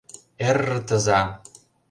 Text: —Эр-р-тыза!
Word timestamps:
—Эр-р-тыза! 0.47 1.21